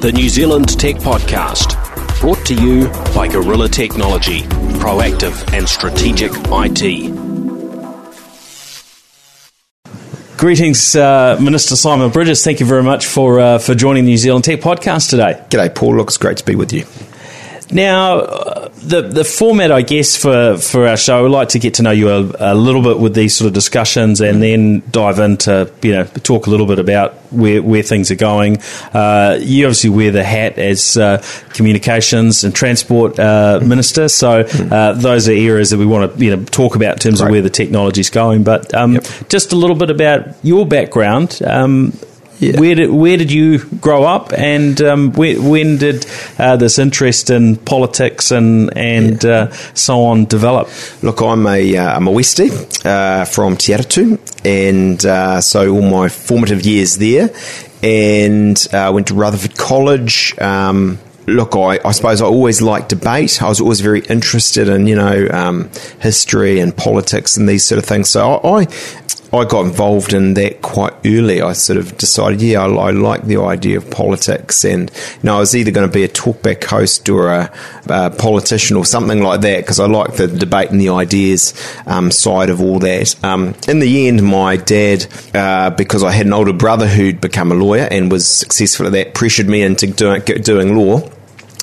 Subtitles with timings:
[0.00, 1.74] the New Zealand Tech Podcast,
[2.20, 4.42] brought to you by Gorilla Technology,
[4.78, 7.10] proactive and strategic IT.
[10.36, 12.44] Greetings, uh, Minister Simon Bridges.
[12.44, 15.42] Thank you very much for uh, for joining the New Zealand Tech Podcast today.
[15.50, 15.96] G'day, Paul.
[15.96, 16.84] Looks great to be with you.
[17.72, 18.20] Now,
[18.80, 21.90] the the format, I guess, for, for our show, we like to get to know
[21.90, 25.92] you a, a, little bit with these sort of discussions, and then dive into you
[25.92, 28.58] know talk a little bit about where where things are going.
[28.92, 34.92] Uh, you obviously wear the hat as uh, communications and transport uh, minister, so uh,
[34.92, 37.42] those are areas that we want to you know talk about in terms of where
[37.42, 38.44] the technology is going.
[38.44, 39.06] But um, yep.
[39.28, 41.40] just a little bit about your background.
[41.44, 41.92] Um,
[42.38, 42.58] yeah.
[42.60, 46.06] Where did where did you grow up, and um, when, when, did
[46.38, 49.30] uh, this interest in politics and and yeah.
[49.30, 50.68] uh, so on develop?
[51.02, 52.50] Look, I'm a uh, I'm a Westie
[52.86, 57.30] uh, from Te Atatu, and uh, so all my formative years there,
[57.82, 60.38] and uh, went to Rutherford College.
[60.38, 63.42] Um, look, I, I, suppose I always liked debate.
[63.42, 65.70] I was always very interested in, you know, um,
[66.00, 68.08] history and politics and these sort of things.
[68.08, 68.66] So I, I,
[69.32, 71.42] I got involved in that quite early.
[71.42, 75.36] I sort of decided, yeah, I, I like the idea of politics, and you know,
[75.36, 77.52] I was either going to be a talkback host or a,
[77.88, 81.54] a politician or something like that because I like the debate and the ideas
[81.86, 83.22] um, side of all that.
[83.24, 87.52] Um, in the end, my dad, uh, because I had an older brother who'd become
[87.52, 91.10] a lawyer and was successful at that, pressured me into doing, doing law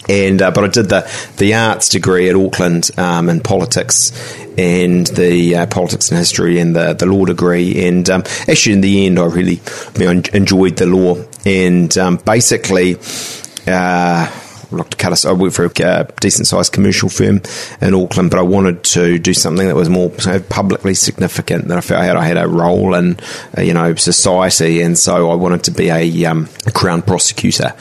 [0.09, 4.12] and uh, but I did the the arts degree at Auckland um, in politics
[4.58, 8.81] and the uh, politics and history and the the law degree and um, actually in
[8.81, 9.62] the end I really
[9.97, 12.97] you know, enjoyed the law and um, basically.
[13.67, 14.30] Uh,
[14.78, 15.26] like to cut us.
[15.26, 17.42] I worked for a uh, decent sized commercial firm
[17.81, 21.68] in Auckland, but I wanted to do something that was more publicly significant.
[21.68, 23.20] That I felt I had, I had a role in,
[23.58, 27.73] uh, you know, society, and so I wanted to be a, um, a crown prosecutor.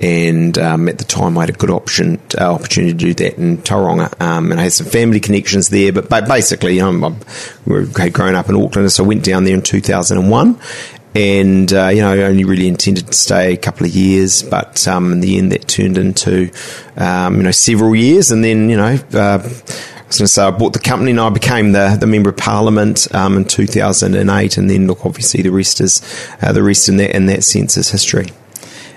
[0.00, 3.38] And um, at the time, I had a good option uh, opportunity to do that
[3.38, 5.92] in Tauranga, um, and I had some family connections there.
[5.92, 7.16] But, but basically, you know,
[7.96, 10.58] I had grown up in Auckland, so I went down there in 2001
[11.18, 15.12] and uh, you know only really intended to stay a couple of years, but um,
[15.12, 16.50] in the end that turned into
[16.96, 18.98] um, you know several years, and then you know.
[19.12, 22.06] Uh, I was going to say I bought the company and I became the, the
[22.06, 26.00] member of parliament um, in 2008, and then look, obviously the rest is
[26.40, 28.28] uh, the rest in that in that sense is history.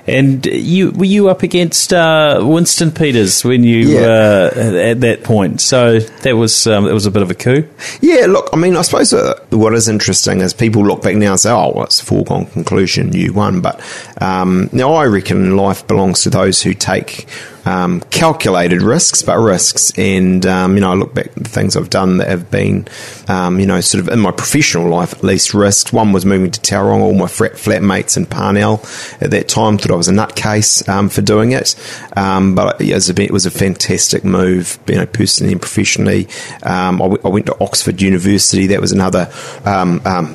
[0.07, 4.01] And you were you up against uh, Winston Peters when you yeah.
[4.01, 5.61] uh, at that point?
[5.61, 7.67] So that was um, that was a bit of a coup.
[8.01, 11.31] Yeah, look, I mean, I suppose uh, what is interesting is people look back now
[11.31, 13.79] and say, "Oh, well, it's a foregone conclusion, you won." But
[14.19, 17.27] um, now I reckon life belongs to those who take
[17.65, 19.97] um, calculated risks, but risks.
[19.97, 22.87] And, um, you know, I look back at the things I've done that have been,
[23.27, 25.93] um, you know, sort of in my professional life at least risks.
[25.93, 28.83] One was moving to Tauranga, all my flat, flatmates in Parnell
[29.19, 31.75] at that time thought I was a nutcase um, for doing it.
[32.15, 36.27] Um, but it was, a, it was a fantastic move, you know, personally and professionally.
[36.63, 38.67] Um, I, w- I went to Oxford University.
[38.67, 39.25] That was another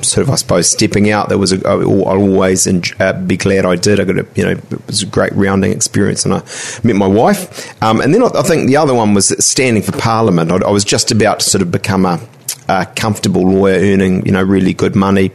[0.01, 1.29] sort of, I suppose, stepping out.
[1.29, 3.99] That was a, I'll always uh, be glad I did.
[3.99, 6.41] I got a, you know, it was a great rounding experience and I
[6.83, 7.81] met my wife.
[7.83, 10.51] Um, and then I, I, think the other one was standing for Parliament.
[10.51, 12.19] I, I was just about to sort of become a,
[12.69, 15.31] a comfortable lawyer earning, you know, really good money.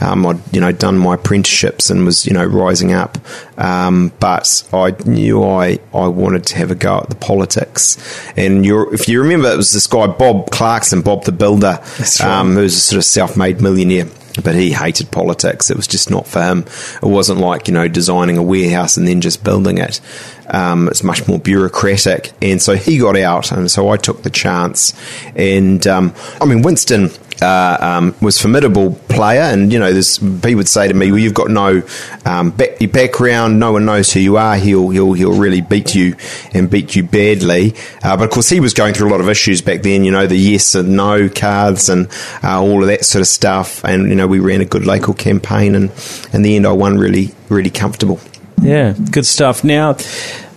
[0.00, 3.18] Um, I'd, you know, done my apprenticeships and was, you know, rising up.
[3.58, 7.96] Um, but I knew I, I wanted to have a go at the politics.
[8.36, 12.20] And if you remember, it was this guy, Bob Clarkson, Bob the Builder, right.
[12.22, 14.06] um, who was a sort of self made millionaire
[14.42, 15.70] but he hated politics.
[15.70, 16.66] It was just not for him.
[17.02, 20.00] It wasn't like, you know, designing a warehouse and then just building it.
[20.48, 22.32] Um, it's much more bureaucratic.
[22.40, 24.94] And so he got out, and so I took the chance.
[25.34, 27.10] And um, I mean, Winston
[27.42, 31.20] uh, um, was formidable player, and you know, this he would say to me, "Well,
[31.20, 31.82] you've got no
[32.24, 33.60] um, back, background.
[33.60, 34.56] No one knows who you are.
[34.56, 36.16] He'll he'll he'll really beat you
[36.54, 39.28] and beat you badly." Uh, but of course, he was going through a lot of
[39.28, 40.04] issues back then.
[40.04, 42.08] You know, the yes and no cards and
[42.42, 43.84] uh, all of that sort of stuff.
[43.84, 45.92] And you know, we ran a good local campaign, and
[46.32, 48.20] in the end, I won really really comfortable.
[48.60, 49.62] Yeah, good stuff.
[49.62, 49.92] Now,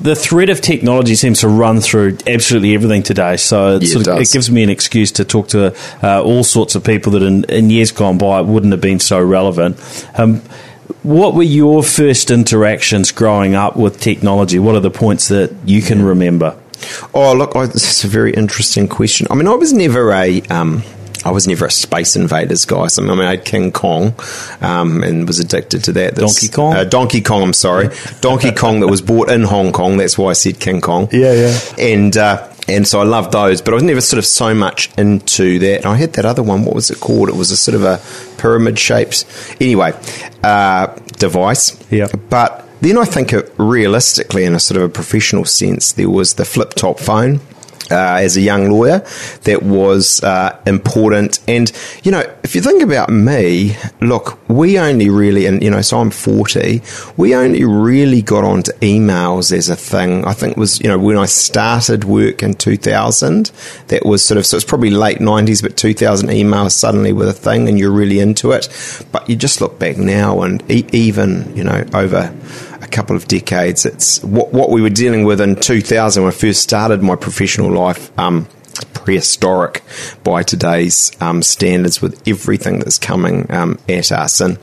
[0.02, 3.38] the thread of technology seems to run through absolutely everything today.
[3.38, 6.24] So it, yeah, sort of, it, it gives me an excuse to talk to uh,
[6.24, 9.78] all sorts of people that in, in, years gone by wouldn't have been so relevant.
[10.18, 10.42] Um,
[11.04, 14.60] what were your first interactions growing up with technology?
[14.60, 16.58] What are the points that you can remember?
[17.14, 19.28] Oh, look, I, this is a very interesting question.
[19.30, 20.42] I mean, I was never a.
[20.44, 20.84] Um,
[21.30, 22.88] I was never a Space Invaders guy.
[22.88, 24.16] So, I mean, I had King Kong
[24.62, 26.16] um, and was addicted to that.
[26.16, 26.74] That's, Donkey Kong?
[26.76, 27.90] Uh, Donkey Kong, I'm sorry.
[28.22, 29.98] Donkey Kong that was bought in Hong Kong.
[29.98, 31.08] That's why I said King Kong.
[31.12, 31.60] Yeah, yeah.
[31.78, 34.90] And, uh, and so I loved those, but I was never sort of so much
[34.98, 35.78] into that.
[35.78, 36.66] And I had that other one.
[36.66, 37.30] What was it called?
[37.30, 38.02] It was a sort of a
[38.42, 39.26] pyramid shaped,
[39.62, 39.94] anyway,
[40.44, 40.88] uh,
[41.20, 41.78] device.
[41.92, 42.08] Yeah.
[42.32, 46.46] But then I think realistically, in a sort of a professional sense, there was the
[46.46, 47.40] flip top phone
[47.92, 49.00] uh, as a young lawyer
[49.44, 51.40] that was uh, important.
[51.48, 51.72] And,
[52.04, 56.00] you know, if you think about me, look, we only really, and, you know, so
[56.00, 56.82] I'm 40,
[57.18, 60.26] we only really got onto emails as a thing.
[60.26, 63.52] I think was, you know, when I started work in 2000,
[63.88, 67.34] that was sort of, so it's probably late 90s, but 2000 emails suddenly were a
[67.34, 68.68] thing and you're really into it.
[69.12, 72.34] But you just look back now and e- even, you know, over
[72.82, 73.86] a couple of decades.
[73.86, 77.72] It's what, what we were dealing with in 2000 when I first started my professional
[77.72, 78.18] life.
[78.18, 78.48] Um,
[78.94, 79.84] prehistoric
[80.24, 84.40] by today's um, standards with everything that's coming um, at us.
[84.40, 84.58] And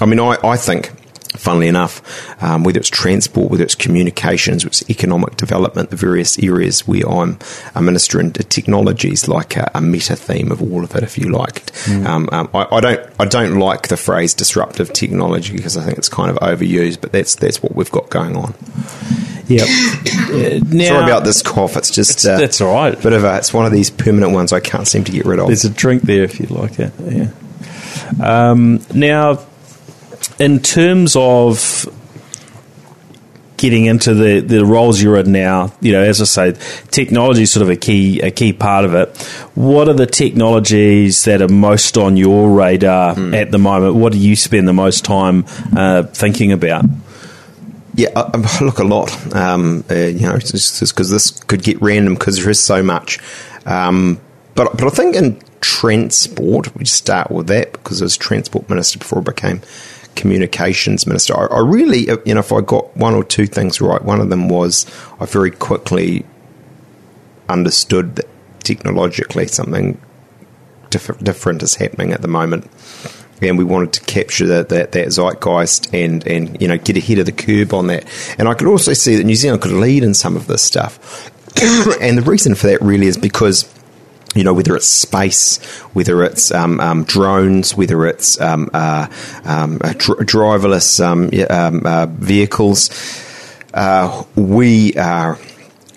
[0.00, 0.92] I mean, I, I think
[1.36, 2.02] funnily enough,
[2.42, 7.08] um, whether it's transport, whether it's communications, whether it's economic development, the various areas where
[7.08, 7.38] I'm
[7.74, 11.30] a minister in technologies, like a, a meta theme of all of it, if you
[11.30, 11.66] like.
[11.84, 12.06] Mm.
[12.06, 15.98] Um, um, I, I, don't, I don't like the phrase disruptive technology because I think
[15.98, 18.54] it's kind of overused, but that's that's what we've got going on.
[19.48, 19.68] Yep.
[19.68, 21.76] Uh, now, Sorry about this cough.
[21.76, 23.00] It's just uh, that's all right.
[23.00, 25.38] Bit of a, it's one of these permanent ones I can't seem to get rid
[25.38, 25.48] of.
[25.48, 26.92] There's a drink there if you'd like it.
[27.00, 27.30] Yeah.
[28.22, 29.44] Um, now
[30.38, 31.88] in terms of
[33.56, 36.52] getting into the, the roles you're in now, you know, as I say,
[36.90, 39.16] technology is sort of a key a key part of it.
[39.54, 43.34] What are the technologies that are most on your radar mm.
[43.34, 43.94] at the moment?
[43.94, 45.46] What do you spend the most time
[45.76, 46.84] uh, thinking about?
[47.94, 49.34] Yeah, I, I look a lot.
[49.34, 53.18] Um, uh, you know, because this could get random because there is so much.
[53.66, 54.20] Um,
[54.54, 58.98] but but I think in transport, we start with that because I was transport minister
[58.98, 59.62] before I became
[60.16, 61.34] communications minister.
[61.36, 64.20] I, I, really, uh, you know, if I got one or two things right, one
[64.20, 64.86] of them was
[65.20, 66.24] I very quickly
[67.48, 68.28] understood that
[68.60, 70.00] technologically something
[70.90, 72.70] diff- different is happening at the moment.
[73.42, 77.18] And we wanted to capture that, that, that zeitgeist and, and you know get ahead
[77.18, 78.04] of the curve on that.
[78.38, 81.30] And I could also see that New Zealand could lead in some of this stuff.
[82.00, 83.72] and the reason for that really is because
[84.34, 89.06] you know, whether it's space, whether it's um, um, drones, whether it's um, uh,
[89.44, 92.90] um, uh, dr- driverless um, um, uh, vehicles,
[93.74, 95.38] uh, we are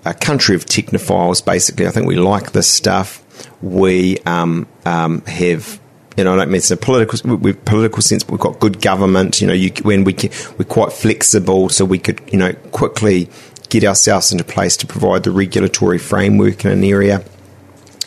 [0.06, 1.44] a country of technophiles.
[1.44, 3.24] Basically, I think we like this stuff.
[3.62, 8.39] We have you know, I don't mean it's a political, with political sense, but we've
[8.39, 9.39] got good government.
[9.39, 13.30] You know, you, when we can, we're quite flexible, so we could, you know, quickly
[13.69, 17.24] get ourselves into place to provide the regulatory framework in an area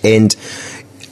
[0.02, 0.34] and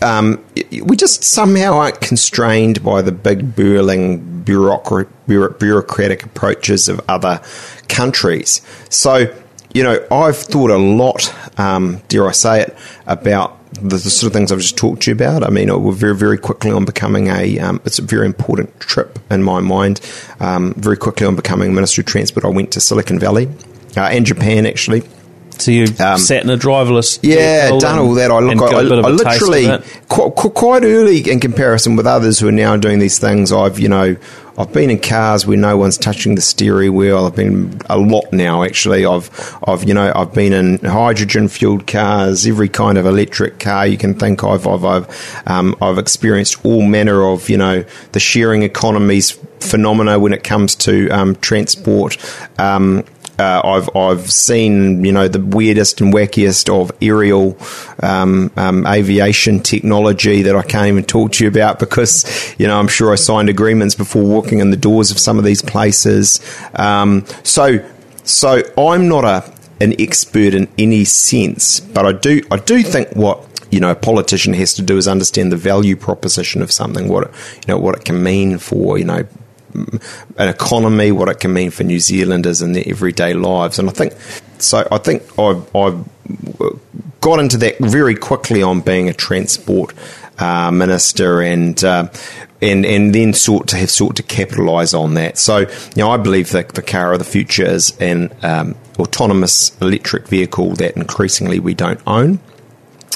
[0.02, 0.44] um,
[0.82, 7.40] we just somehow aren't constrained by the big burling bureaucratic, bureaucratic approaches of other
[7.88, 8.62] countries.
[8.90, 9.35] So,
[9.75, 12.76] you know, I've thought a lot, um, dare I say it,
[13.06, 15.44] about the, the, sort of things I've just talked to you about.
[15.44, 19.19] I mean, we're very, very quickly on becoming a, um, it's a very important trip
[19.31, 20.00] in my mind.
[20.41, 23.49] Um, very quickly on becoming Minister of Transport, I went to Silicon Valley
[23.96, 25.02] uh, and Japan actually
[25.58, 27.19] so you um, sat in a driverless.
[27.22, 28.31] Yeah, done all that.
[28.31, 28.72] I look.
[28.72, 29.66] I, I literally
[30.08, 33.52] quite, quite early in comparison with others who are now doing these things.
[33.52, 34.16] I've you know
[34.58, 37.25] I've been in cars where no one's touching the steering wheel.
[37.25, 39.06] I've been a lot now, actually.
[39.06, 39.31] I've,
[39.64, 43.96] I've, you know, I've been in hydrogen fueled cars, every kind of electric car you
[43.96, 44.66] can think of.
[44.66, 50.32] I've, I've, um, I've experienced all manner of, you know, the sharing economies phenomena when
[50.32, 52.17] it comes to um, transport.
[52.58, 53.05] Um,
[53.38, 57.56] uh, I've I've seen you know the weirdest and wackiest of aerial
[58.02, 62.78] um, um, aviation technology that I can't even talk to you about because you know
[62.78, 66.40] I'm sure I signed agreements before walking in the doors of some of these places.
[66.74, 67.88] Um, so
[68.24, 73.10] so I'm not a an expert in any sense, but I do I do think
[73.12, 77.08] what you know a politician has to do is understand the value proposition of something,
[77.08, 79.26] what it, you know what it can mean for you know
[79.75, 83.79] an economy, what it can mean for New Zealanders in their everyday lives.
[83.79, 84.15] And I think
[84.58, 84.87] so.
[84.91, 86.05] I think I've, I've
[87.20, 89.94] got into that very quickly on being a transport
[90.39, 91.82] uh, minister and.
[91.82, 92.08] Uh,
[92.60, 95.39] and and then sought to have sought to capitalise on that.
[95.39, 99.81] So, you know, I believe that the car of the future is an um, autonomous
[99.81, 102.41] electric vehicle that increasingly we don't own.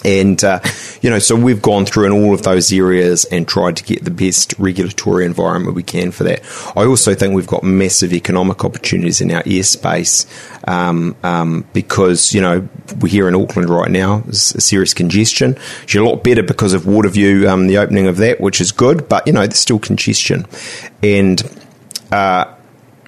[0.05, 0.61] And, uh,
[1.01, 4.05] you know, so we've gone through in all of those areas and tried to get
[4.05, 6.43] the best regulatory environment we can for that.
[6.77, 10.27] I also think we've got massive economic opportunities in our airspace
[10.69, 12.69] um, um, because, you know,
[13.01, 15.57] we're here in Auckland right now, a serious congestion.
[15.85, 19.09] It's a lot better because of Waterview, um, the opening of that, which is good,
[19.09, 20.47] but, you know, there's still congestion.
[21.03, 21.43] And
[22.11, 22.53] uh,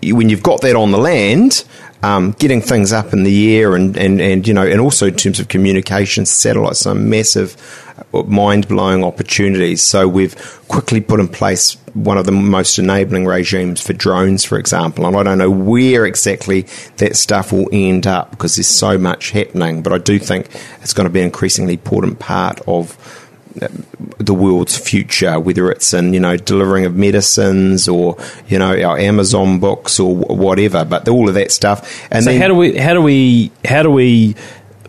[0.03, 1.65] when you've got that on the land,
[2.05, 5.17] um, getting things up in the air, and, and, and you know, and also in
[5.17, 7.57] terms of communications, satellites, some massive,
[8.27, 9.83] mind blowing opportunities.
[9.83, 10.37] So we've
[10.69, 15.07] quickly put in place one of the most enabling regimes for drones, for example.
[15.07, 16.67] And I don't know where exactly
[16.99, 20.51] that stuff will end up because there's so much happening, but I do think
[20.83, 22.99] it's going to be an increasingly important part of
[23.55, 28.17] the world's future, whether it's in you know delivering of medicines or
[28.49, 30.85] you know our Amazon books or whatever.
[30.85, 32.09] But all of that stuff.
[32.11, 34.35] And so then, how do we how do we how do we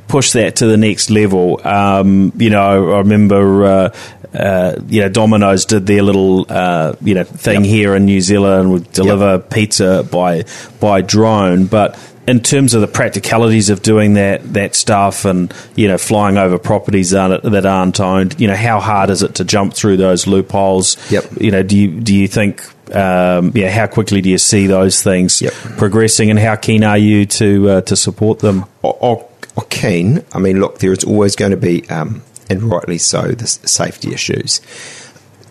[0.08, 1.66] push that to the next level?
[1.66, 3.66] Um, you know, I remember.
[3.66, 3.96] Uh,
[4.34, 7.70] uh, you know, Domino's did their little, uh, you know, thing yep.
[7.70, 9.50] here in New Zealand would deliver yep.
[9.50, 10.44] pizza by
[10.82, 15.88] by drone, but in terms of the practicalities of doing that that stuff and you
[15.88, 19.44] know flying over properties that, that aren't owned, you know how hard is it to
[19.44, 20.98] jump through those loopholes?
[21.12, 21.26] Yep.
[21.40, 22.64] You know, do you do you think
[22.94, 25.54] um, yeah, how quickly do you see those things yep.
[25.54, 28.66] progressing, and how keen are you to uh, to support them?
[28.82, 30.24] Or, or, or, keen.
[30.34, 34.14] I mean, look, there is always going to be, um, and rightly so, the safety
[34.14, 34.62] issues.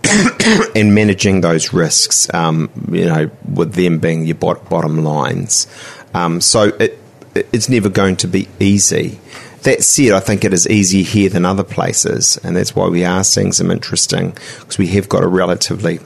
[0.77, 5.67] and managing those risks, um, you know, with them being your bottom lines.
[6.15, 6.99] Um, so it,
[7.35, 9.19] it's never going to be easy.
[9.63, 13.05] That said, I think it is easier here than other places, and that's why we
[13.05, 16.01] are seeing some interesting, because we have got a relatively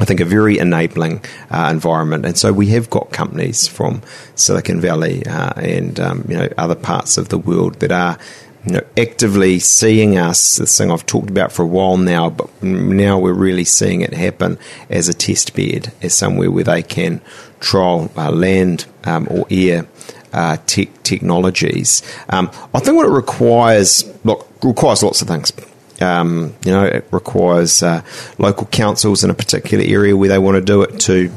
[0.00, 4.02] I think a very enabling uh, environment, and so we have got companies from
[4.34, 8.18] Silicon Valley uh, and um, you know other parts of the world that are
[8.64, 10.56] you know actively seeing us.
[10.56, 14.14] This thing I've talked about for a while now, but now we're really seeing it
[14.14, 17.20] happen as a test bed, as somewhere where they can
[17.60, 19.86] trial uh, land um, or air
[20.32, 22.02] uh, te- technologies.
[22.28, 25.52] Um, I think what it requires, look, requires lots of things.
[26.00, 28.02] Um, you know, it requires uh,
[28.38, 31.32] local councils in a particular area where they want to do it to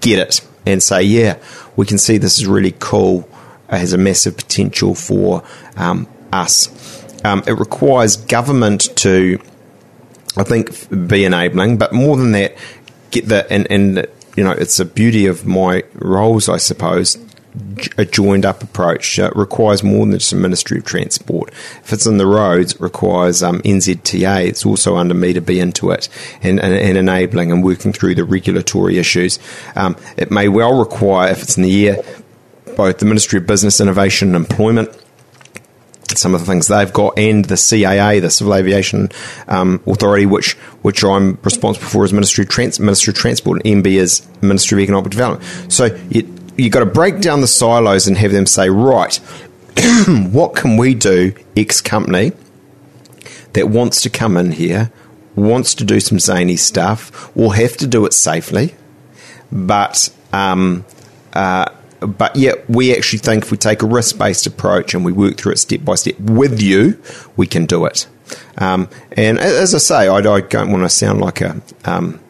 [0.00, 1.38] get it and say, yeah,
[1.76, 3.28] we can see this is really cool,
[3.68, 5.44] it has a massive potential for
[5.76, 6.68] um, us.
[7.24, 9.40] Um, it requires government to,
[10.36, 12.56] I think, be enabling, but more than that,
[13.10, 17.18] get the and, and you know, it's a beauty of my roles, I suppose.
[17.98, 21.50] A joined up approach uh, requires more than just a Ministry of Transport.
[21.84, 24.46] If it's in the roads, it requires um, NZTA.
[24.46, 26.08] It's also under me to be into it
[26.42, 29.38] and, and, and enabling and working through the regulatory issues.
[29.76, 32.02] Um, it may well require, if it's in the air,
[32.74, 35.01] both the Ministry of Business, Innovation and Employment
[36.18, 39.10] some of the things they've got, and the CAA, the Civil Aviation
[39.48, 43.84] um, Authority, which which I'm responsible for as Ministry of, Trans- Ministry of Transport, and
[43.84, 45.72] MB as Ministry of Economic Development.
[45.72, 49.16] So you you've got to break down the silos and have them say, right,
[50.06, 52.32] what can we do, X company,
[53.54, 54.92] that wants to come in here,
[55.34, 58.74] wants to do some zany stuff, will have to do it safely,
[59.50, 60.84] but um,
[61.32, 61.66] uh,
[62.06, 65.36] but yet we actually think if we take a risk based approach and we work
[65.36, 67.00] through it step by step with you,
[67.36, 68.06] we can do it.
[68.58, 72.20] Um, and as I say, I, I, don't want to sound like a, um,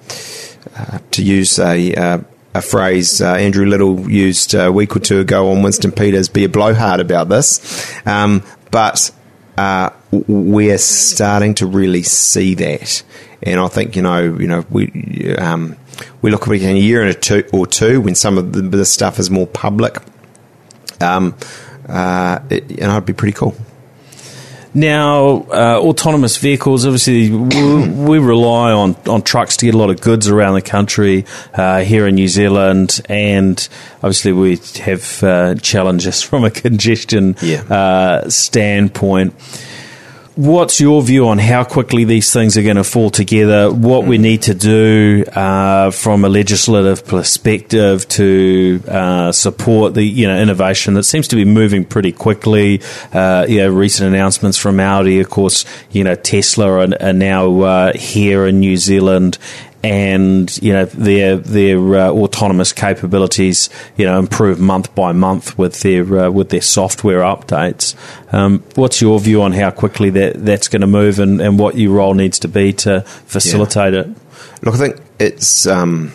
[0.76, 2.18] uh, to use a, uh,
[2.54, 6.44] a phrase uh, Andrew Little used a week or two ago on Winston Peters, be
[6.44, 7.92] a blowhard about this.
[8.06, 9.10] Um, but
[9.56, 13.02] uh, we're starting to really see that.
[13.42, 15.76] And I think, you know, you know, we, um,
[16.20, 18.84] we look at a year and a two or two when some of the, the
[18.84, 19.98] stuff is more public.
[21.00, 21.34] Um,
[21.88, 23.54] uh, it, and it'd be pretty cool.
[24.74, 29.90] Now, uh, autonomous vehicles, obviously, we, we, rely on, on trucks to get a lot
[29.90, 35.54] of goods around the country uh, here in New Zealand, and obviously, we have uh,
[35.56, 37.62] challenges from a congestion yeah.
[37.62, 39.34] Uh, standpoint.
[40.34, 43.70] What's your view on how quickly these things are going to fall together?
[43.70, 50.26] What we need to do uh, from a legislative perspective to uh, support the you
[50.26, 52.80] know innovation that seems to be moving pretty quickly.
[53.12, 55.66] Uh, you know, recent announcements from Audi, of course.
[55.90, 59.36] You know, Tesla are, are now uh, here in New Zealand,
[59.82, 65.80] and you know their their uh, autonomous capabilities you know improve month by month with
[65.80, 67.94] their uh, with their software updates.
[68.32, 71.76] Um, what's your view on how quickly that that's going to move and, and what
[71.76, 74.00] your role needs to be to facilitate yeah.
[74.00, 74.08] it?
[74.62, 75.66] Look, I think it's.
[75.66, 76.12] Um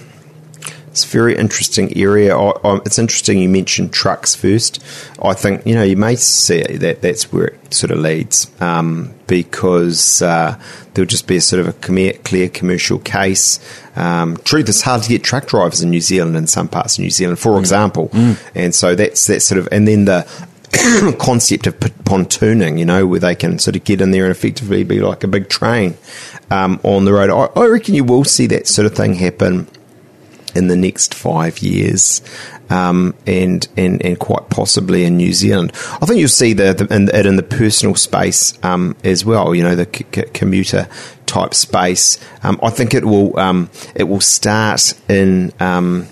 [0.97, 2.35] it's a very interesting area.
[2.35, 4.83] I, I, it's interesting you mentioned trucks first.
[5.21, 9.13] I think you know you may see that that's where it sort of leads um,
[9.27, 10.59] because uh,
[10.93, 13.59] there'll just be a sort of a clear commercial case.
[13.95, 17.03] Um, truth, is hard to get truck drivers in New Zealand in some parts of
[17.03, 17.59] New Zealand, for mm.
[17.59, 18.39] example, mm.
[18.55, 20.27] and so that's that sort of and then the
[21.19, 24.83] concept of platooning, you know, where they can sort of get in there and effectively
[24.83, 25.95] be like a big train
[26.49, 27.29] um, on the road.
[27.29, 29.67] I, I, reckon you will see that sort of thing happen
[30.57, 32.21] in the next five years.
[32.69, 35.71] um, and, and and quite possibly in New Zealand.
[36.01, 39.55] I think you'll see the, the in, it in the personal space um, as well.
[39.55, 40.87] You know, the c- c- commuter
[41.25, 42.19] type space.
[42.43, 46.07] Um, I think it will um, it will start in um,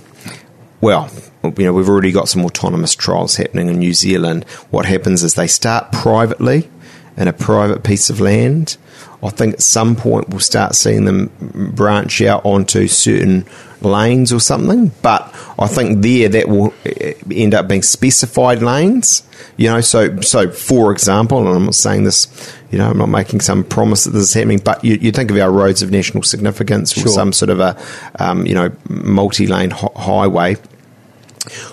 [0.81, 1.09] well.
[1.43, 4.45] You know, we've already got some autonomous trials happening in New Zealand.
[4.71, 6.69] What happens is they start privately
[7.17, 8.77] in a private piece of land.
[9.21, 11.29] I think at some point we'll start seeing them
[11.75, 13.45] branch out onto certain
[13.81, 14.91] lanes or something.
[15.01, 19.23] But I think there that will eh, end up being specified lanes.
[19.57, 22.27] You know, so so for example, and I'm not saying this,
[22.71, 25.31] you know, I'm not making some promise that this is happening, but you, you think
[25.31, 27.77] of our roads of national significance or some sort of a,
[28.19, 30.57] um, you know, multi-lane hi- highway.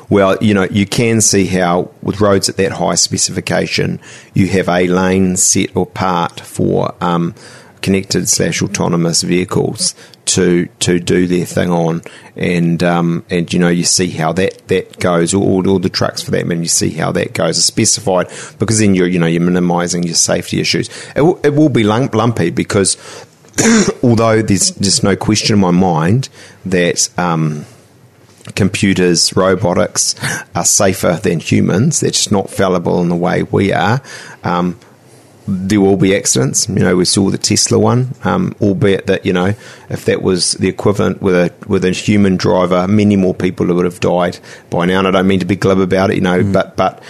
[0.09, 4.01] Well, you know, you can see how with roads at that high specification,
[4.35, 7.35] you have a lane set apart for um,
[7.83, 12.03] connected slash autonomous vehicles to to do their thing on,
[12.37, 15.35] and um, and you know you see how that that goes.
[15.35, 17.59] All, all the trucks for that and you see how that goes.
[17.59, 20.89] It's specified because then you're you know you're minimising your safety issues.
[21.15, 22.97] It will, it will be lump, lumpy because
[24.03, 26.29] although there's just no question in my mind
[26.65, 27.09] that.
[27.19, 27.67] Um,
[28.57, 30.17] computers, robotics
[30.55, 32.01] are safer than humans.
[32.01, 34.03] They're just not fallible in the way we are.
[34.43, 34.79] Um,
[35.47, 36.69] there will be accidents.
[36.69, 39.55] You know, we saw the Tesla one, um, albeit that you know,
[39.89, 43.85] if that was the equivalent with a with a human driver, many more people would
[43.85, 44.39] have died
[44.71, 45.01] by now.
[45.01, 47.03] And I don't mean to be glib about it, you know, but but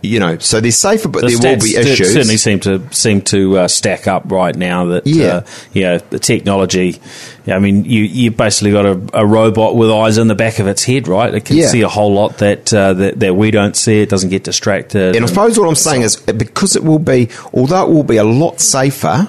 [0.00, 2.12] you know, so they're safer, but The there will be issues.
[2.12, 4.84] certainly seem to seem to uh, stack up right now.
[4.86, 5.26] That Yeah.
[5.26, 5.40] uh,
[5.72, 7.00] you know the technology.
[7.48, 10.68] I mean, you you basically got a, a robot with eyes in the back of
[10.68, 11.34] its head, right?
[11.34, 11.66] It can Yeah.
[11.68, 14.00] see a whole lot that, uh, that that we don't see.
[14.00, 15.16] It doesn't get distracted.
[15.16, 18.18] And I suppose what I'm saying is because it will be, although it will be
[18.18, 19.26] a lot safer,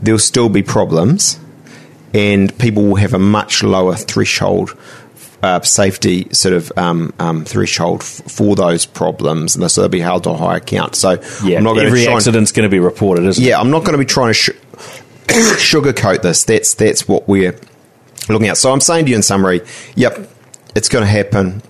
[0.00, 1.38] there'll still be problems,
[2.14, 4.74] and people will have a much lower threshold.
[5.44, 10.00] Uh, safety sort of um, um, threshold f- for those problems, and so they'll be
[10.00, 10.94] held to a higher account.
[10.94, 13.48] So yeah, I'm not going to every accident's going to be reported, isn't it?
[13.48, 14.50] yeah, I'm not going to be trying to sh-
[15.26, 16.44] sugarcoat this.
[16.44, 17.54] That's that's what we're
[18.30, 18.56] looking at.
[18.56, 19.60] So I'm saying to you in summary,
[19.94, 20.30] yep,
[20.74, 21.60] it's going to happen.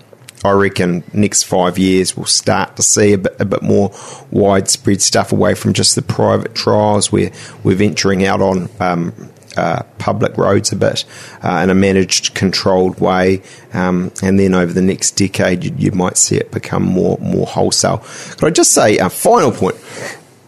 [0.45, 3.91] I reckon next five years we'll start to see a bit, a bit more
[4.31, 7.31] widespread stuff away from just the private trials where
[7.63, 11.05] we're venturing out on um, uh, public roads a bit
[11.43, 13.41] uh, in a managed, controlled way,
[13.73, 17.45] um, and then over the next decade you, you might see it become more more
[17.45, 18.03] wholesale.
[18.37, 19.75] Could I just say a final point?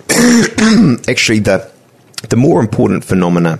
[1.09, 1.71] Actually, the
[2.29, 3.59] the more important phenomena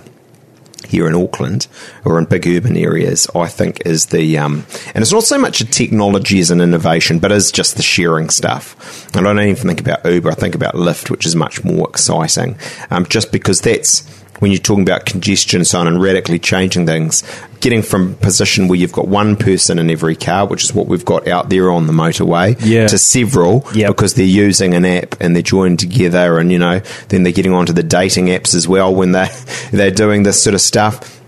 [0.88, 1.66] here in Auckland
[2.04, 5.60] or in big urban areas, I think, is the um, and it's not so much
[5.60, 9.06] a technology as an innovation, but is just the sharing stuff.
[9.14, 11.88] And I don't even think about Uber; I think about Lyft, which is much more
[11.88, 12.56] exciting,
[12.90, 14.02] um, just because that's
[14.38, 17.22] when you're talking about congestion and so on and radically changing things,
[17.60, 21.04] getting from position where you've got one person in every car, which is what we've
[21.04, 22.86] got out there on the motorway, Yeah.
[22.86, 23.88] to several Yep.
[23.88, 27.52] because they're using an app and they're joined together and you know then they're getting
[27.52, 29.28] onto the dating apps as well when they
[29.72, 31.20] they're doing this sort of stuff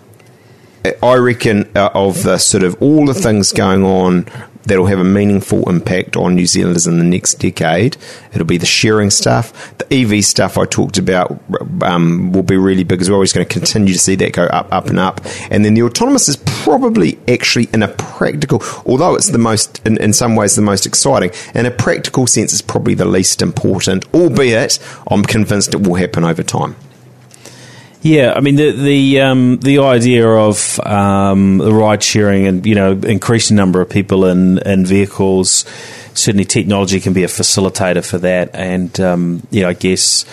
[1.03, 4.25] I reckon uh, of the sort of all the things going on
[4.65, 7.97] that'll have a meaningful impact on New Zealanders in the next decade.
[8.33, 11.41] It'll be the sharing stuff, the EV stuff I talked about
[11.83, 13.19] um, will be really big as well.
[13.19, 15.21] We're going to continue to see that go up, up, and up.
[15.51, 19.97] And then the autonomous is probably actually in a practical, although it's the most, in,
[19.99, 21.31] in some ways, the most exciting.
[21.55, 24.07] In a practical sense, it's probably the least important.
[24.15, 24.79] Albeit,
[25.11, 26.77] I'm convinced it will happen over time.
[28.03, 32.75] Yeah, I mean the the um, the idea of um, the ride sharing and you
[32.75, 35.67] know increasing number of people in in vehicles.
[36.15, 40.25] Certainly, technology can be a facilitator for that, and um, you know, I guess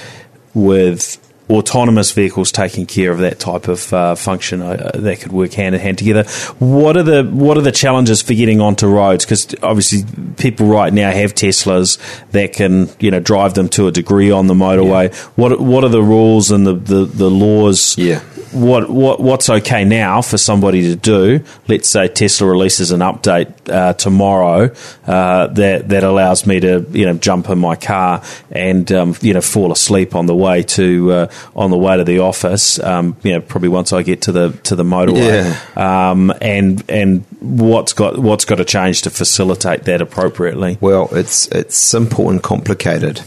[0.54, 5.54] with autonomous vehicles taking care of that type of uh, function, uh, that could work
[5.54, 6.24] hand in hand together.
[6.60, 9.26] What are the what are the challenges for getting onto roads?
[9.26, 10.04] Because obviously,
[10.38, 11.98] people right now have Teslas
[12.32, 15.14] that can you know drive them to a degree on the motorway.
[15.38, 17.98] What what are the rules and the, the, the laws?
[17.98, 18.22] Yeah.
[18.52, 21.44] What what what's okay now for somebody to do?
[21.68, 24.74] Let's say Tesla releases an update uh, tomorrow
[25.06, 29.34] uh, that that allows me to you know jump in my car and um, you
[29.34, 32.80] know fall asleep on the way to uh, on the way to the office.
[32.80, 35.44] Um, you know probably once I get to the to the motorway.
[35.76, 36.12] Yeah.
[36.12, 40.78] Um, and and what's got what's got to change to facilitate that appropriately?
[40.80, 43.22] Well, it's it's simple and complicated.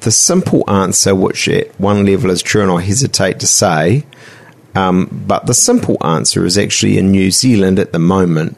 [0.00, 4.06] The simple answer, which at one level is true, and I hesitate to say,
[4.74, 8.56] um, but the simple answer is actually in New Zealand at the moment,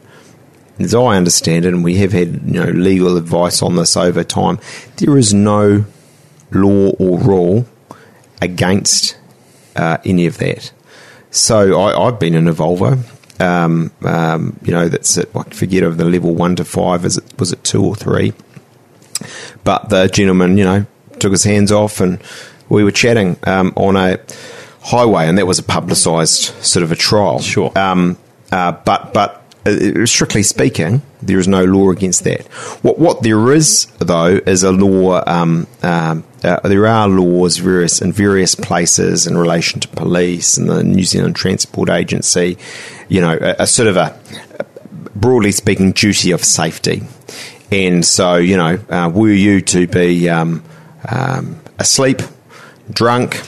[0.79, 4.23] as I understand it, and we have had you know legal advice on this over
[4.23, 4.59] time.
[4.97, 5.85] There is no
[6.51, 7.65] law or rule
[8.41, 9.17] against
[9.75, 10.71] uh, any of that.
[11.31, 12.99] So I, I've been in a Volvo.
[13.41, 17.05] um, um, you know, that's at, I forget of the level one to five.
[17.05, 18.33] Is it was it two or three?
[19.63, 20.85] But the gentleman, you know,
[21.19, 22.21] took his hands off, and
[22.69, 24.19] we were chatting um, on a
[24.83, 27.39] highway, and that was a publicised sort of a trial.
[27.39, 27.71] Sure.
[27.77, 28.17] Um,
[28.51, 32.45] uh, but but uh, strictly speaking, there is no law against that.
[32.83, 35.23] What what there is though is a law.
[35.25, 40.69] Um, um, uh, there are laws various in various places in relation to police and
[40.69, 42.57] the New Zealand Transport Agency.
[43.07, 44.19] You know, a, a sort of a
[45.15, 47.03] broadly speaking duty of safety.
[47.71, 50.63] And so, you know, uh, were you to be um,
[51.09, 52.21] um, asleep,
[52.91, 53.41] drunk,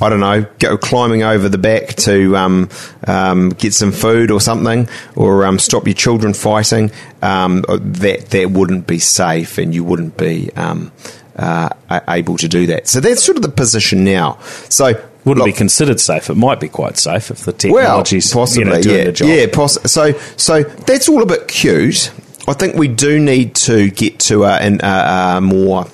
[0.00, 2.68] I don't know, go climbing over the back to um,
[3.06, 6.90] um, get some food or something, or um, stop your children fighting,
[7.22, 10.90] um, that that wouldn't be safe, and you wouldn't be um,
[11.36, 11.68] uh,
[12.08, 12.88] able to do that.
[12.88, 14.38] So that's sort of the position now.
[14.68, 14.86] So
[15.24, 16.28] Wouldn't look, be considered safe.
[16.28, 19.12] It might be quite safe if the technology's well, possibly, you know, doing yeah, the
[19.12, 19.28] job.
[19.28, 22.12] yeah, poss- so so that's all a bit cute.
[22.46, 25.86] I think we do need to get to a, an, a, a more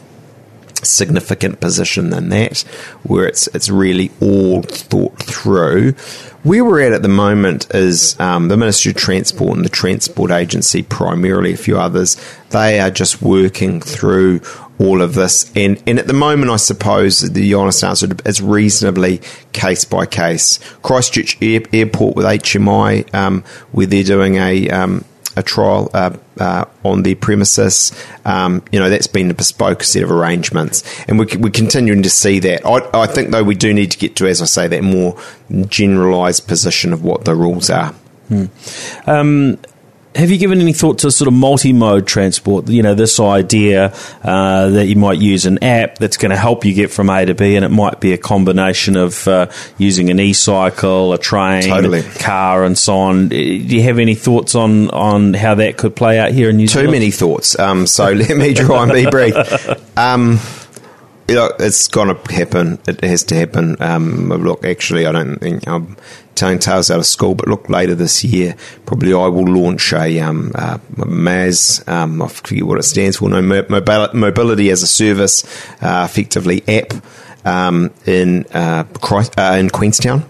[0.90, 2.60] significant position than that,
[3.02, 5.92] where it's it's really all thought through.
[6.42, 10.30] Where we're at at the moment is um, the Ministry of Transport and the Transport
[10.30, 12.16] Agency, primarily a few others.
[12.48, 14.40] They are just working through
[14.78, 19.20] all of this, and and at the moment, I suppose the honest answer is reasonably
[19.52, 20.58] case by case.
[20.82, 25.04] Christchurch Air, Airport with HMI, um, where they're doing a um,
[25.36, 27.92] a trial uh, uh, on the premises.
[28.24, 32.10] Um, you know, that's been a bespoke set of arrangements, and we, we're continuing to
[32.10, 32.66] see that.
[32.66, 35.16] I, I think, though, we do need to get to, as I say, that more
[35.68, 37.94] generalised position of what the rules are.
[39.06, 39.58] Um,
[40.14, 42.68] have you given any thought to sort of multi-mode transport?
[42.68, 46.64] You know, this idea uh, that you might use an app that's going to help
[46.64, 50.10] you get from A to B, and it might be a combination of uh, using
[50.10, 52.02] an e-cycle, a train, Totally.
[52.02, 53.28] car, and so on.
[53.28, 56.66] Do you have any thoughts on on how that could play out here in New
[56.66, 56.88] Too Zealand?
[56.88, 57.58] Too many thoughts.
[57.58, 59.36] Um, so let me try and be brief.
[59.96, 60.40] Um,
[61.28, 62.80] you know, it's going to happen.
[62.88, 63.80] It has to happen.
[63.80, 65.96] Um, look, actually, I don't think I'm
[66.40, 70.18] telling tales out of school, but look, later this year, probably I will launch a
[70.20, 70.52] um,
[70.96, 71.84] MaaS.
[71.86, 73.28] Um, I forget what it stands for.
[73.28, 75.44] No, mobility as a service,
[75.82, 76.94] uh, effectively app
[77.44, 80.24] um, in uh, Christ- uh, in Queenstown.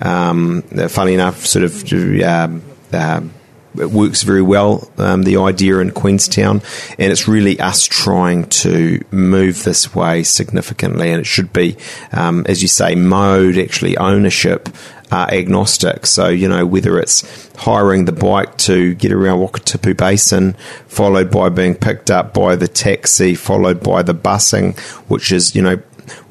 [0.00, 1.92] Um, funny enough, sort of.
[2.22, 3.32] Um, um,
[3.78, 6.62] it works very well, um, the idea in Queenstown,
[6.98, 11.10] and it's really us trying to move this way significantly.
[11.10, 11.76] And it should be,
[12.12, 14.68] um, as you say, mode, actually ownership.
[15.08, 20.54] Uh, agnostic, so you know whether it's hiring the bike to get around Wakatipu Basin,
[20.88, 24.76] followed by being picked up by the taxi, followed by the busing,
[25.08, 25.80] which is you know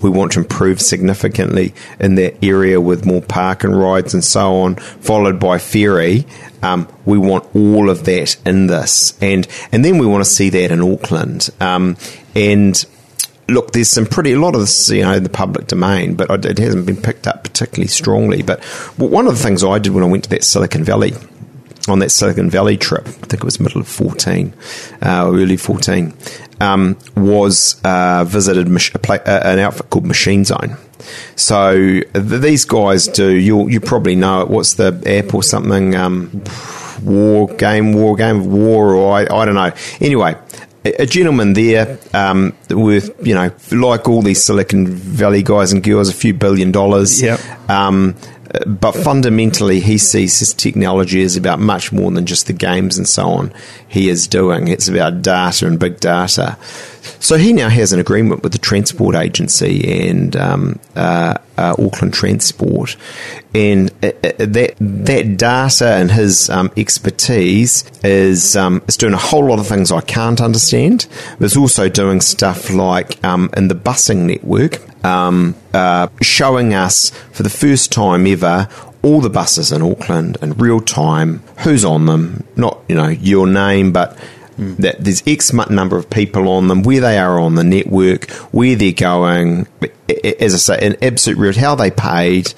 [0.01, 4.55] we want to improve significantly in that area with more park and rides and so
[4.57, 6.25] on, followed by ferry.
[6.61, 10.49] Um, we want all of that in this, and and then we want to see
[10.49, 11.49] that in Auckland.
[11.59, 11.97] Um,
[12.35, 12.85] and
[13.47, 16.58] look, there's some pretty a lot of this, you know, the public domain, but it
[16.58, 18.41] hasn't been picked up particularly strongly.
[18.41, 18.63] But
[18.97, 21.13] one of the things I did when I went to that Silicon Valley
[21.88, 24.53] on that Silicon Valley trip, I think it was middle of 14,
[25.03, 26.13] uh, early 14,
[26.60, 30.77] um, was uh, visited a pla- uh, an outfit called Machine Zone.
[31.36, 33.31] So th- these guys do.
[33.31, 34.47] You you probably know it.
[34.47, 35.95] What's the app or something?
[35.95, 36.43] Um,
[37.03, 39.71] war game, war game war, or I, I don't know.
[40.01, 40.36] Anyway,
[40.86, 46.10] a, gentleman there um, with you know like all these Silicon Valley guys and girls,
[46.10, 47.21] a few billion dollars.
[47.21, 47.39] Yep.
[47.69, 48.15] Um,
[48.65, 53.08] but fundamentally, he sees his technology as about much more than just the games and
[53.08, 53.53] so on
[53.88, 54.67] he is doing.
[54.67, 56.58] It's about data and big data.
[57.19, 62.13] So he now has an agreement with the transport agency and um, uh, uh, Auckland
[62.13, 62.97] Transport,
[63.53, 69.17] and uh, uh, that that data and his um, expertise is um, is doing a
[69.17, 71.08] whole lot of things I can't understand.
[71.39, 77.12] But it's also doing stuff like um, in the busing network, um, uh, showing us
[77.32, 78.68] for the first time ever
[79.04, 83.46] all the buses in Auckland in real time, who's on them, not you know your
[83.46, 84.18] name, but
[84.58, 88.76] that there's X number of people on them, where they are on the network, where
[88.76, 89.68] they're going,
[90.41, 92.54] as I say, in absolute real, how they paid,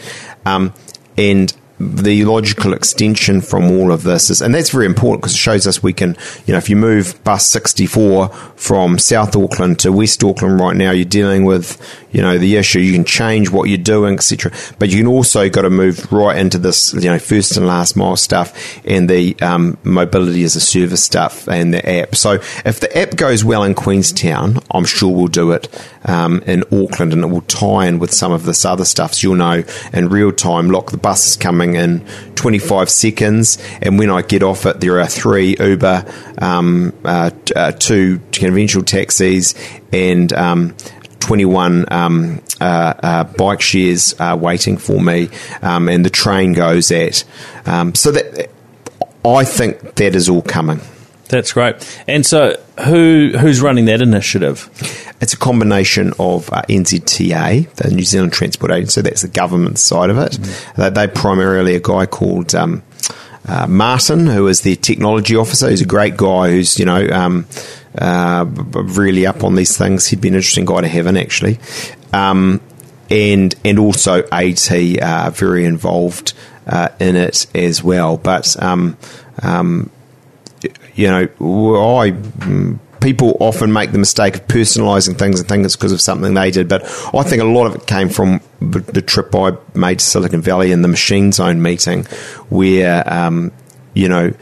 [0.45, 0.73] um,
[1.17, 5.37] and the logical extension from all of this is, and that's very important because it
[5.37, 9.91] shows us we can, you know, if you move bus 64 from South Auckland to
[9.91, 11.79] West Auckland right now, you're dealing with,
[12.11, 12.79] you know, the issue.
[12.79, 14.51] You can change what you're doing, etc.
[14.79, 17.95] But you can also got to move right into this, you know, first and last
[17.95, 22.15] mile stuff and the um, mobility as a service stuff and the app.
[22.15, 22.33] So
[22.65, 25.67] if the app goes well in Queenstown, I'm sure we'll do it
[26.07, 29.13] um, in Auckland, and it will tie in with some of this other stuff.
[29.13, 33.99] So you'll know in real time, look, the bus is coming in 25 seconds, and
[33.99, 36.05] when I get off it, there are three Uber,
[36.39, 39.53] um, uh, uh, two conventional taxis,
[39.91, 40.75] and um,
[41.19, 45.29] 21 um, uh, uh, bike shares uh, waiting for me,
[45.61, 47.23] um, and the train goes at.
[47.65, 48.49] Um, so that
[49.25, 50.79] I think that is all coming.
[51.29, 51.75] That's great.
[52.07, 54.69] And so, who who's running that initiative?
[55.19, 59.79] It's a combination of uh, NZTA, the New Zealand Transport Agency, So that's the government
[59.79, 60.33] side of it.
[60.33, 60.81] Mm-hmm.
[60.81, 62.83] They, they primarily a guy called um,
[63.47, 65.69] uh, Martin, who is the technology officer.
[65.69, 67.47] He's a great guy who's, you know, um,
[67.97, 70.07] uh, really up on these things.
[70.07, 71.59] He'd be an interesting guy to have in, actually.
[72.13, 72.61] Um,
[73.09, 76.33] and and also AT uh, very involved
[76.67, 78.17] uh, in it as well.
[78.17, 78.97] But um,
[79.41, 79.89] um,
[80.97, 85.75] you know, I mm, people often make the mistake of personalising things and think it's
[85.75, 86.67] because of something they did.
[86.67, 86.83] But
[87.13, 90.71] I think a lot of it came from the trip I made to Silicon Valley
[90.71, 92.03] and the Machine Zone meeting,
[92.49, 93.51] where um,
[93.93, 94.33] you know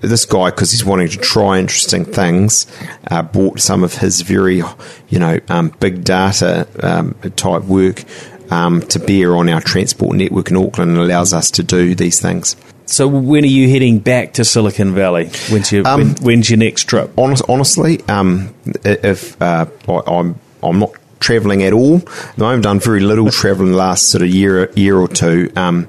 [0.00, 2.66] this guy, because he's wanting to try interesting things,
[3.10, 4.62] uh, brought some of his very,
[5.08, 8.04] you know, um, big data um, type work
[8.52, 12.20] um, to bear on our transport network in Auckland and allows us to do these
[12.20, 12.54] things.
[12.86, 15.30] So when are you heading back to Silicon Valley?
[15.50, 17.10] When's your, um, when, when's your next trip?
[17.16, 22.02] Honest, honestly, um, if uh, I, I'm I'm not travelling at all.
[22.40, 25.52] I've done very little travelling the last sort of year year or two.
[25.56, 25.88] Um,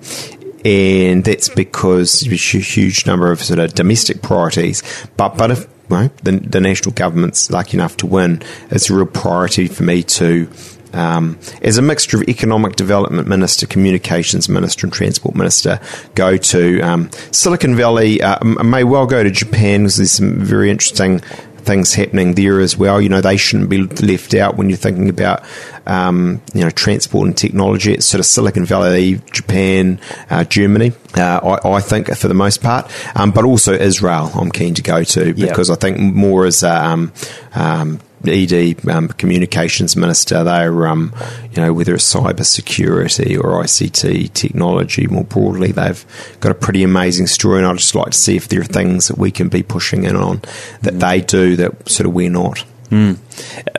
[0.66, 4.82] and that's because there's a huge number of sort of domestic priorities.
[5.18, 9.06] But but if well, the, the national government's lucky enough to win, it's a real
[9.06, 10.50] priority for me to
[10.94, 15.80] um, as a mixture of economic development minister, communications minister, and transport minister,
[16.16, 18.22] go to um, Silicon Valley.
[18.22, 21.22] Uh, may well go to Japan because there's some very interesting
[21.64, 23.02] things happening there as well.
[23.02, 25.44] You know, they shouldn't be left out when you're thinking about,
[25.86, 27.94] um, you know, transport and technology.
[27.94, 32.62] It's sort of Silicon Valley, Japan, uh, Germany, uh, I, I, think for the most
[32.62, 34.32] part, um, but also Israel.
[34.36, 35.78] I'm keen to go to because yep.
[35.78, 37.14] I think more as a, um,
[37.54, 38.00] um
[38.32, 41.14] ED um, communications minister, they're, um,
[41.52, 46.06] you know, whether it's cyber security or ICT technology more broadly, they've
[46.40, 47.60] got a pretty amazing story.
[47.60, 50.04] And I'd just like to see if there are things that we can be pushing
[50.04, 50.42] in on
[50.82, 51.00] that mm.
[51.00, 52.64] they do that sort of we're not.
[52.94, 53.18] Mm.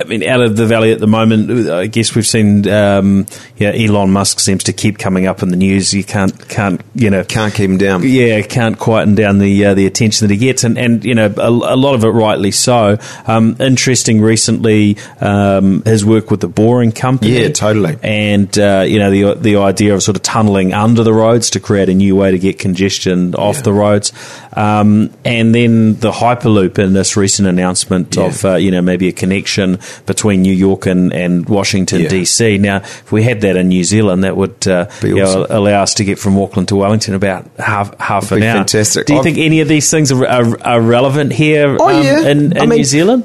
[0.01, 3.71] I mean, out of the valley at the moment, I guess we've seen, um, yeah,
[3.71, 5.95] Elon Musk seems to keep coming up in the news.
[5.95, 8.03] You can't, can't, you know, can't keep him down.
[8.03, 11.33] Yeah, can't quieten down the uh, the attention that he gets, and and you know,
[11.37, 12.99] a, a lot of it rightly so.
[13.27, 17.39] Um, interesting recently, um, his work with the Boring Company.
[17.41, 17.97] Yeah, totally.
[18.03, 21.61] And uh, you know, the the idea of sort of tunneling under the roads to
[21.61, 23.63] create a new way to get congestion off yeah.
[23.63, 24.13] the roads,
[24.55, 28.25] um, and then the Hyperloop in this recent announcement yeah.
[28.25, 32.09] of uh, you know maybe a connection between New York and, and Washington yeah.
[32.09, 32.61] DC.
[32.61, 35.15] Now, if we had that in New Zealand, that would uh, awesome.
[35.15, 38.57] know, allow us to get from Auckland to Wellington about half half an hour.
[38.59, 39.07] Fantastic.
[39.07, 42.03] Do you I've, think any of these things are, are, are relevant here oh, um,
[42.03, 42.29] yeah.
[42.29, 43.25] in, in I mean, New Zealand?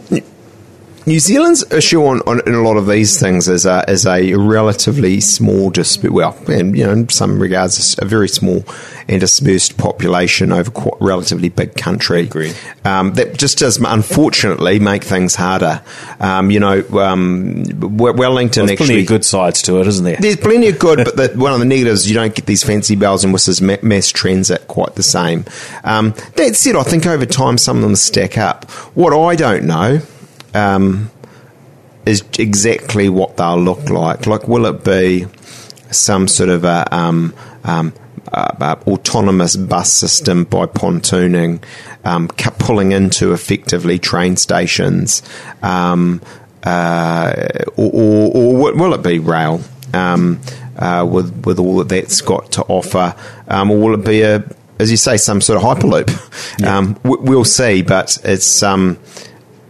[1.06, 4.34] New Zealand's issue on, on, in a lot of these things is a, is a
[4.36, 6.12] relatively small, dispute.
[6.12, 8.64] well, and you know, in some regards, a very small
[9.08, 12.30] and dispersed population over quite relatively big country.
[12.86, 15.82] Um, that just does, unfortunately, make things harder.
[16.20, 20.18] Um, you know, um, Wellington well, actually plenty of good sides to it, isn't there?
[20.20, 22.96] There's plenty of good, but the, one of the negatives you don't get these fancy
[22.96, 25.46] bells and whistles mass transit quite the same.
[25.84, 28.70] Um, that said, I think over time some of them stack up.
[28.94, 30.02] What I don't know
[30.54, 31.12] um,
[32.06, 34.26] is exactly what they'll look like.
[34.26, 35.28] Like, will it be
[35.92, 37.34] some sort of a um,
[37.64, 37.94] um,
[38.32, 41.62] uh, autonomous bus system by platooning,
[42.04, 45.24] um, pulling into effectively train stations,
[45.62, 46.22] um,
[46.64, 47.34] uh,
[47.76, 49.62] or, or, or, will it be rail
[49.94, 50.40] um,
[50.78, 53.16] uh, with with all that that's got to offer,
[53.48, 54.44] um, or will it be a
[54.80, 56.26] as you say, some sort of hyperloop?
[56.60, 56.78] Yeah.
[56.78, 58.98] Um, we'll see, but it's um,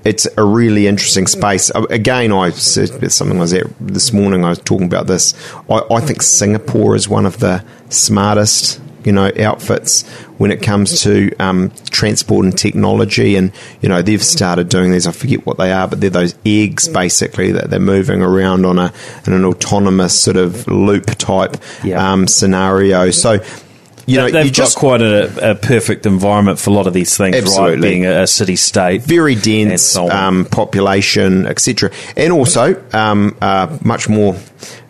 [0.04, 1.72] it's a really interesting space.
[1.74, 4.46] Uh, again, I said something I was at this morning.
[4.46, 5.34] I was talking about this.
[5.70, 10.08] I, I, think Singapore is one of the smartest, you know, outfits
[10.38, 13.36] when it comes to um, transport and technology.
[13.36, 15.06] And you know, they've started doing these.
[15.06, 18.80] I forget what they are, but they're those eggs basically that they're moving around on
[18.80, 18.94] a
[19.28, 22.14] in an autonomous sort of loop type yeah.
[22.14, 23.12] um, scenario.
[23.12, 23.40] So
[24.10, 26.93] you know, they've you just got quite a, a, perfect environment for a lot of
[26.93, 27.76] these things, absolutely.
[27.76, 27.82] right?
[27.82, 33.78] Being a, a city state, very dense so um, population, etc., and also um, uh,
[33.84, 34.36] much more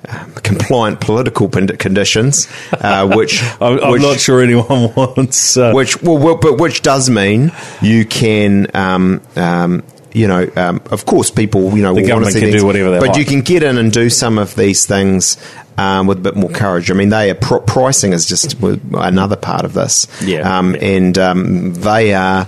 [0.07, 5.57] uh, compliant political conditions, uh, which I'm, I'm not sure anyone wants.
[5.57, 7.51] Uh, which well, well, but which does mean
[7.81, 12.33] you can um, um, you know, um, of course, people, you know, The will government
[12.33, 14.85] can things, do whatever they but you can get in and do some of these
[14.85, 15.37] things
[15.79, 16.91] um, with a bit more courage.
[16.91, 18.55] I mean, they are pr- pricing is just
[18.93, 20.81] another part of this, Yeah, um, yeah.
[20.83, 22.47] and um, they are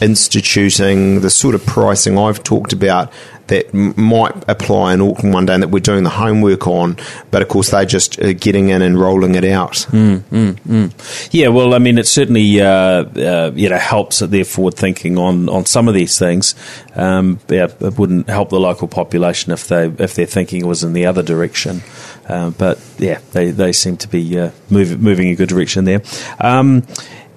[0.00, 3.12] instituting the sort of pricing I've talked about
[3.48, 6.96] that m- might apply in Auckland one day and that we're doing the homework on,
[7.30, 9.86] but of course they're just uh, getting in and rolling it out.
[9.92, 15.48] Yeah, well, I mean, it certainly uh, uh, you know helps they're forward thinking on,
[15.48, 16.54] on some of these things.
[16.94, 20.92] Um, yeah, it wouldn't help the local population if they if their thinking was in
[20.92, 21.82] the other direction.
[22.28, 25.84] Uh, but yeah, they, they seem to be uh, move, moving in a good direction
[25.84, 26.02] there.
[26.38, 26.86] Um,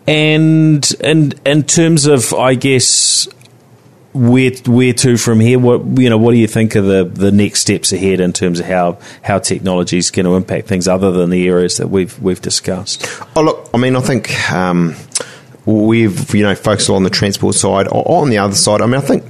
[0.07, 3.27] and and in terms of, I guess,
[4.13, 5.57] where where to from here?
[5.59, 6.17] What you know?
[6.17, 9.39] What do you think are the, the next steps ahead in terms of how how
[9.39, 13.07] technology is going to impact things other than the areas that we've we've discussed?
[13.35, 14.95] Oh, look, I mean, I think um,
[15.65, 17.87] we've, you know, focused on the transport side.
[17.87, 19.23] On the other side, I mean, I think,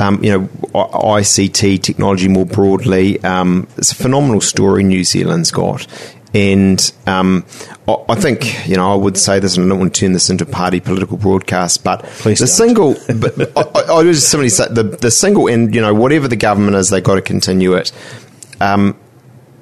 [0.00, 5.86] um, you know, ICT technology more broadly, um, it's a phenomenal story New Zealand's got.
[6.32, 7.44] And um,
[7.86, 10.30] I think, you know, I would say this, and I don't want to turn this
[10.30, 12.54] into a party political broadcast, but Please the don't.
[12.54, 15.94] single, but I, I I would just simply say the, the single, and, you know,
[15.94, 17.92] whatever the government is, they've got to continue it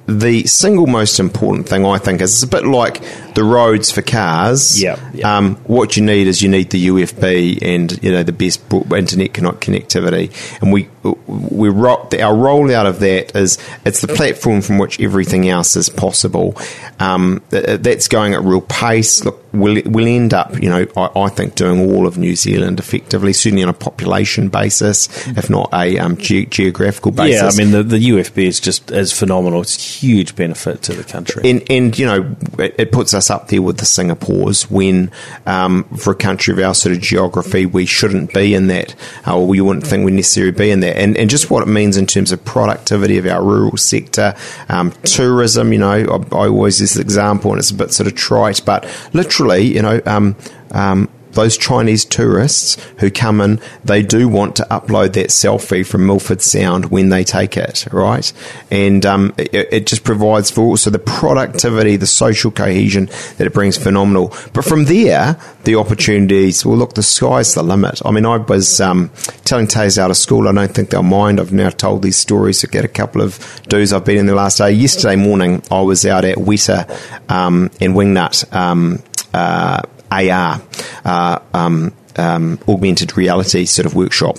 [0.07, 3.01] the single most important thing I think is it's a bit like
[3.35, 4.81] the roads for cars.
[4.81, 5.37] Yeah, yeah.
[5.37, 9.33] Um, what you need is you need the UFB and you know the best internet
[9.33, 10.87] connectivity, and we
[11.27, 15.89] we ro- our rollout of that is it's the platform from which everything else is
[15.89, 16.55] possible.
[16.99, 19.23] Um, that's going at real pace.
[19.25, 22.79] Look, we'll we'll end up you know I, I think doing all of New Zealand
[22.79, 27.41] effectively, certainly on a population basis, if not a um, ge- geographical basis.
[27.41, 29.61] Yeah, I mean the, the UFB is just is phenomenal.
[29.61, 31.49] It's a huge benefit to the country.
[31.49, 35.11] and and you know it, it puts us up there with the Singapores when
[35.45, 38.95] um, for a country of our sort of geography we shouldn't be in that
[39.27, 40.97] uh, or we wouldn't think we'd necessarily be in that.
[40.97, 44.35] And and just what it means in terms of productivity of our rural sector
[44.69, 48.07] um, tourism you know I, I always use this example and it's a bit sort
[48.07, 50.35] of trite but literally you know um,
[50.71, 56.05] um, those Chinese tourists who come in, they do want to upload that selfie from
[56.05, 58.31] Milford Sound when they take it, right?
[58.71, 63.05] And um, it, it just provides for also the productivity, the social cohesion
[63.37, 64.33] that it brings phenomenal.
[64.53, 68.01] But from there, the opportunities, well, look, the sky's the limit.
[68.05, 69.09] I mean, I was um,
[69.45, 71.39] telling Tays out of school, I don't think they'll mind.
[71.39, 74.35] I've now told these stories to get a couple of dues I've been in the
[74.35, 74.71] last day.
[74.71, 76.89] Yesterday morning, I was out at Weta
[77.29, 78.53] um, in Wingnut.
[78.53, 79.01] Um,
[79.33, 79.81] uh,
[80.13, 80.61] AR,
[81.05, 84.37] uh, um, um, augmented reality sort of workshop.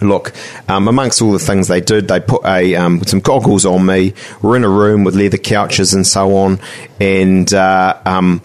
[0.00, 0.32] Look,
[0.68, 4.12] um, amongst all the things they did, they put a um, some goggles on me.
[4.42, 6.58] We're in a room with leather couches and so on,
[7.00, 8.42] and uh, um,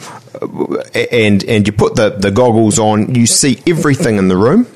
[0.93, 4.67] and and you put the, the goggles on, you see everything in the room.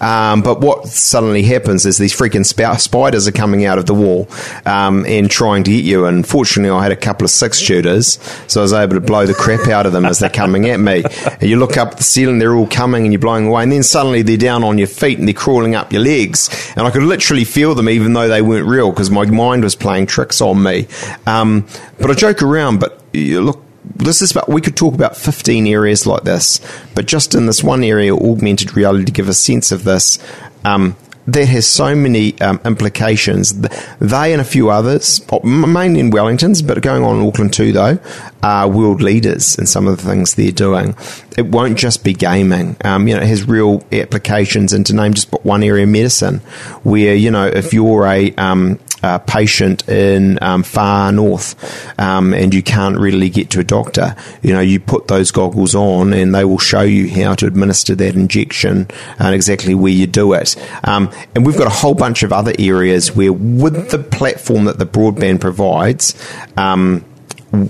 [0.00, 3.94] Um, but what suddenly happens is these freaking sp- spiders are coming out of the
[3.94, 4.28] wall
[4.64, 6.06] um, and trying to get you.
[6.06, 9.26] And fortunately, I had a couple of six shooters, so I was able to blow
[9.26, 11.04] the crap out of them as they're coming at me.
[11.40, 13.62] And you look up the ceiling, they're all coming and you're blowing away.
[13.62, 16.48] And then suddenly they're down on your feet and they're crawling up your legs.
[16.76, 19.74] And I could literally feel them even though they weren't real because my mind was
[19.74, 20.88] playing tricks on me.
[21.26, 21.66] Um,
[21.98, 25.66] but I joke around, but you look, this is about we could talk about 15
[25.66, 26.60] areas like this
[26.94, 30.18] but just in this one area augmented reality to give a sense of this
[30.64, 30.96] um,
[31.26, 33.52] that has so many um, implications.
[33.52, 37.72] Th- they and a few others mainly in Wellington's but going on in Auckland too
[37.72, 37.98] though
[38.42, 40.94] are world leaders in some of the things they're doing.
[41.36, 42.76] It won't just be gaming.
[42.84, 46.38] Um, you know it has real applications and to name just but one area medicine
[46.84, 51.54] where you know if you're a um, uh, patient in um, far north
[51.98, 55.74] um, and you can't readily get to a doctor, you know, you put those goggles
[55.74, 60.06] on and they will show you how to administer that injection and exactly where you
[60.06, 60.56] do it.
[60.84, 64.78] Um, and we've got a whole bunch of other areas where, with the platform that
[64.78, 66.14] the broadband provides,
[66.56, 67.04] um,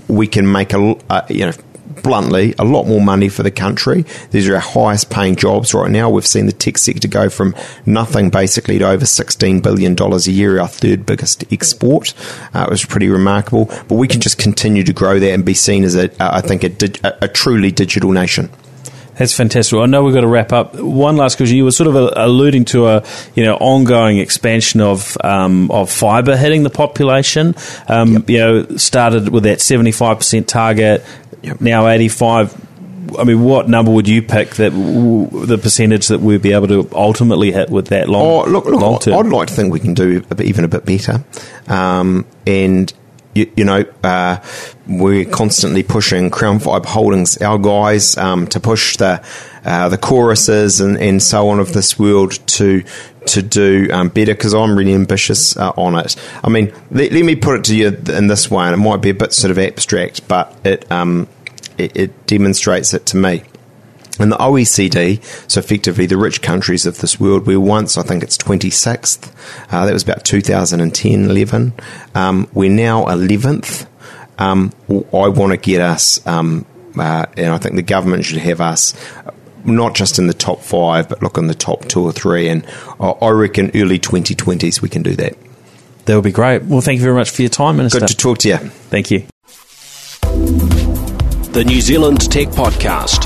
[0.07, 0.95] we can make a,
[1.29, 1.51] you know,
[2.03, 4.05] bluntly, a lot more money for the country.
[4.31, 6.09] These are our highest paying jobs right now.
[6.09, 7.55] We've seen the tech sector go from
[7.85, 12.13] nothing basically to over $16 billion a year, our third biggest export.
[12.53, 13.65] Uh, it was pretty remarkable.
[13.87, 16.63] But we can just continue to grow that and be seen as, a, I think,
[16.63, 18.49] a, dig- a, truly digital nation.
[19.17, 19.77] That's fantastic.
[19.79, 20.75] I know we've got to wrap up.
[20.75, 24.79] One last question: you were sort of uh, alluding to a you know ongoing expansion
[24.79, 27.55] of um, of fibre hitting the population.
[27.87, 31.03] Um, You know, started with that seventy five percent target,
[31.59, 32.55] now eighty five.
[33.17, 36.67] I mean, what number would you pick that w- the percentage that we'd be able
[36.67, 38.25] to ultimately hit with that long?
[38.25, 41.23] Oh, look, look long I'd like to think we can do even a bit better.
[41.67, 42.91] Um, and
[43.37, 44.37] you, you know, uh,
[44.87, 49.23] we're constantly pushing Crown Fibre Holdings, our guys, um, to push the
[49.63, 52.83] uh, the choruses and, and so on of this world to
[53.27, 56.15] to do um, better because I'm really ambitious uh, on it.
[56.43, 59.01] I mean, let, let, me put it to you in this way, and it might
[59.01, 61.27] be a bit sort of abstract, but it, um,
[61.77, 63.43] it, it demonstrates it to me.
[64.19, 68.03] In the OECD, so effectively the rich countries of this world, we were once, I
[68.03, 69.31] think it's 26th.
[69.71, 71.73] Uh, that was about 2010, 11.
[72.15, 73.85] Um, we're now 11th.
[74.39, 76.65] Um, I want to get us, um,
[76.97, 78.93] uh, and I think the government should have us
[79.65, 82.47] not just in the top five, but look in the top two or three.
[82.47, 82.65] And
[82.99, 85.37] I reckon early 2020s we can do that.
[86.05, 86.63] That would be great.
[86.63, 87.99] Well, thank you very much for your time, Minister.
[87.99, 88.57] Good to talk to you.
[88.57, 89.25] Thank you.
[91.51, 93.25] The New Zealand Tech Podcast,